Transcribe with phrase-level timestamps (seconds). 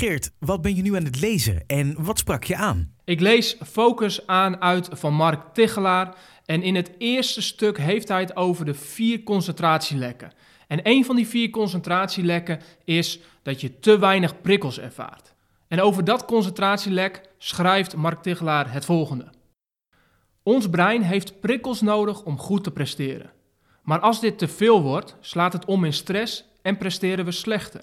[0.00, 2.94] Geert, wat ben je nu aan het lezen en wat sprak je aan?
[3.04, 6.14] Ik lees Focus aan uit van Mark Tichelaar.
[6.44, 10.32] En in het eerste stuk heeft hij het over de vier concentratielekken.
[10.66, 15.34] En een van die vier concentratielekken is dat je te weinig prikkels ervaart.
[15.68, 19.28] En over dat concentratielek schrijft Mark Tichelaar het volgende.
[20.42, 23.30] Ons brein heeft prikkels nodig om goed te presteren.
[23.82, 27.80] Maar als dit te veel wordt, slaat het om in stress en presteren we slechter.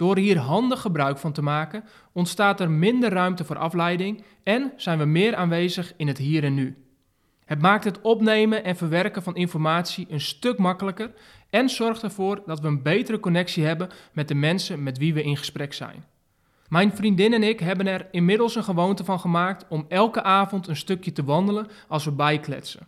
[0.00, 4.98] Door hier handig gebruik van te maken, ontstaat er minder ruimte voor afleiding en zijn
[4.98, 6.84] we meer aanwezig in het hier en nu.
[7.44, 11.12] Het maakt het opnemen en verwerken van informatie een stuk makkelijker
[11.50, 15.22] en zorgt ervoor dat we een betere connectie hebben met de mensen met wie we
[15.22, 16.04] in gesprek zijn.
[16.68, 20.76] Mijn vriendin en ik hebben er inmiddels een gewoonte van gemaakt om elke avond een
[20.76, 22.86] stukje te wandelen als we bijkletsen.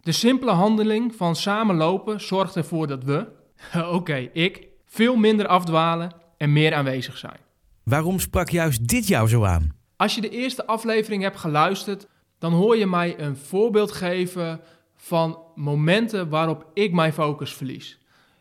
[0.00, 3.26] De simpele handeling van samen lopen zorgt ervoor dat we,
[3.98, 7.40] oké, ik, veel minder afdwalen en meer aanwezig zijn.
[7.82, 9.74] Waarom sprak juist dit jou zo aan?
[9.96, 12.06] Als je de eerste aflevering hebt geluisterd,
[12.38, 14.60] dan hoor je mij een voorbeeld geven
[14.94, 17.98] van momenten waarop ik mijn focus verlies.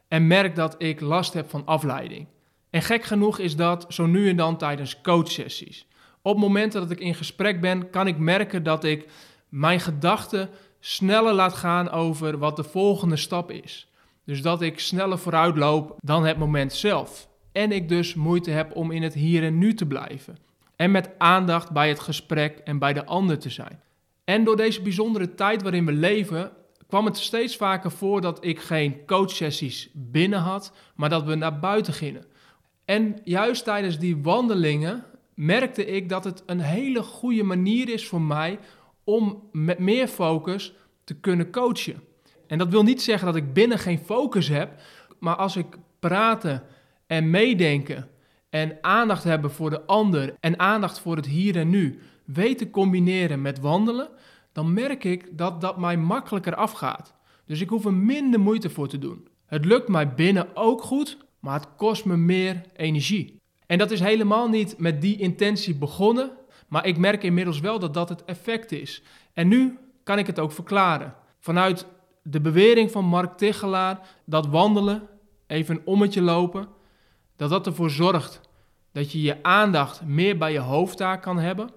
[0.07, 2.27] En merk dat ik last heb van afleiding.
[2.69, 5.87] En gek genoeg is dat zo nu en dan tijdens coachsessies.
[6.21, 9.09] Op momenten dat ik in gesprek ben, kan ik merken dat ik
[9.49, 10.49] mijn gedachten
[10.79, 13.87] sneller laat gaan over wat de volgende stap is.
[14.25, 17.27] Dus dat ik sneller vooruit loop dan het moment zelf.
[17.55, 20.37] En ik dus moeite heb om in het hier en nu te blijven.
[20.75, 23.81] En met aandacht bij het gesprek en bij de ander te zijn.
[24.23, 26.51] En door deze bijzondere tijd waarin we leven,
[26.87, 31.59] kwam het steeds vaker voor dat ik geen coachsessies binnen had, maar dat we naar
[31.59, 32.25] buiten gingen.
[32.85, 35.03] En juist tijdens die wandelingen
[35.33, 38.59] merkte ik dat het een hele goede manier is voor mij
[39.03, 42.03] om met meer focus te kunnen coachen.
[42.47, 44.81] En dat wil niet zeggen dat ik binnen geen focus heb,
[45.19, 45.65] maar als ik
[45.99, 46.63] praten
[47.07, 48.07] en meedenken
[48.49, 52.69] en aandacht hebben voor de ander en aandacht voor het hier en nu weet te
[52.69, 54.09] combineren met wandelen,
[54.51, 57.13] dan merk ik dat dat mij makkelijker afgaat.
[57.45, 59.27] Dus ik hoef er minder moeite voor te doen.
[59.45, 63.41] Het lukt mij binnen ook goed, maar het kost me meer energie.
[63.67, 66.31] En dat is helemaal niet met die intentie begonnen,
[66.67, 69.03] maar ik merk inmiddels wel dat dat het effect is.
[69.33, 71.15] En nu kan ik het ook verklaren.
[71.39, 71.85] Vanuit
[72.23, 75.07] de bewering van Mark Tichelaar dat wandelen,
[75.47, 76.67] even een ommetje lopen,
[77.35, 78.41] dat dat ervoor zorgt
[78.91, 81.69] dat je je aandacht meer bij je hoofdtaak kan hebben,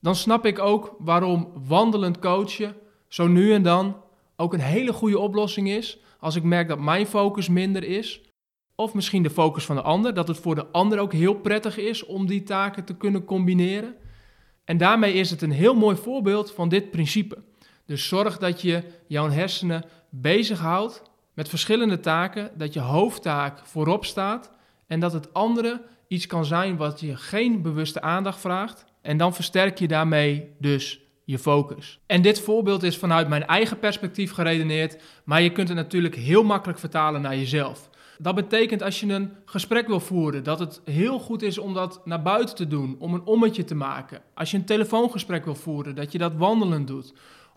[0.00, 2.76] dan snap ik ook waarom wandelend coachen
[3.08, 3.96] zo nu en dan
[4.36, 8.20] ook een hele goede oplossing is als ik merk dat mijn focus minder is.
[8.74, 11.78] Of misschien de focus van de ander, dat het voor de ander ook heel prettig
[11.78, 13.94] is om die taken te kunnen combineren.
[14.64, 17.38] En daarmee is het een heel mooi voorbeeld van dit principe.
[17.86, 21.02] Dus zorg dat je jouw hersenen bezighoudt
[21.34, 24.50] met verschillende taken, dat je hoofdtaak voorop staat
[24.90, 28.84] en dat het andere iets kan zijn wat je geen bewuste aandacht vraagt.
[29.02, 32.00] En dan versterk je daarmee dus je focus.
[32.06, 36.42] En dit voorbeeld is vanuit mijn eigen perspectief geredeneerd, maar je kunt het natuurlijk heel
[36.42, 37.90] makkelijk vertalen naar jezelf.
[38.18, 42.00] Dat betekent als je een gesprek wil voeren, dat het heel goed is om dat
[42.04, 44.22] naar buiten te doen, om een ommetje te maken.
[44.34, 47.14] Als je een telefoongesprek wil voeren, dat je dat wandelend doet.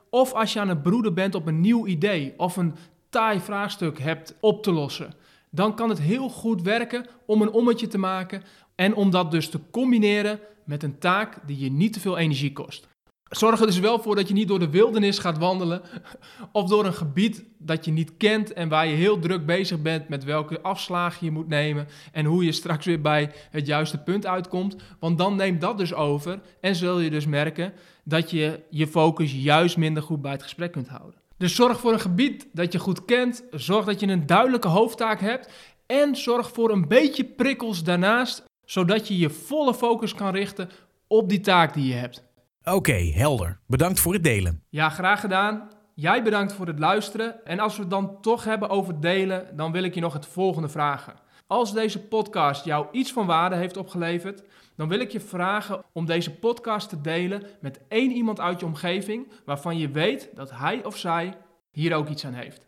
[0.10, 2.76] Of als je aan het broeden bent op een nieuw idee of een
[3.10, 5.14] taai vraagstuk hebt op te lossen
[5.56, 8.44] dan kan het heel goed werken om een ommetje te maken
[8.76, 12.54] en om dat dus te combineren met een taak die je niet te veel energie
[12.54, 12.88] kost.
[13.30, 15.82] Zorg er dus wel voor dat je niet door de wildernis gaat wandelen
[16.52, 20.10] of door een gebied dat je niet kent en waar je heel druk bezig bent
[20.10, 24.26] met welke afslagen je moet nemen en hoe je straks weer bij het juiste punt
[24.26, 24.76] uitkomt.
[25.00, 29.34] Want dan neemt dat dus over en zul je dus merken dat je je focus
[29.34, 31.23] juist minder goed bij het gesprek kunt houden.
[31.44, 33.44] Dus zorg voor een gebied dat je goed kent.
[33.52, 35.50] Zorg dat je een duidelijke hoofdtaak hebt.
[35.86, 40.70] En zorg voor een beetje prikkels daarnaast, zodat je je volle focus kan richten
[41.08, 42.24] op die taak die je hebt.
[42.64, 43.60] Oké, helder.
[43.68, 44.64] Bedankt voor het delen.
[44.70, 45.70] Ja, graag gedaan.
[45.96, 47.46] Jij bedankt voor het luisteren.
[47.46, 50.26] En als we het dan toch hebben over delen, dan wil ik je nog het
[50.26, 51.14] volgende vragen.
[51.54, 54.44] Als deze podcast jou iets van waarde heeft opgeleverd,
[54.76, 58.66] dan wil ik je vragen om deze podcast te delen met één iemand uit je
[58.66, 61.38] omgeving waarvan je weet dat hij of zij
[61.72, 62.66] hier ook iets aan heeft.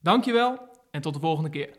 [0.00, 0.58] Dankjewel
[0.90, 1.70] en tot de volgende keer.